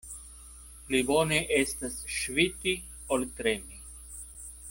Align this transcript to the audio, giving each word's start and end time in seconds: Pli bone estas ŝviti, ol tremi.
Pli 0.87 1.01
bone 1.09 1.37
estas 1.57 1.99
ŝviti, 2.15 2.75
ol 3.17 3.29
tremi. 3.41 3.81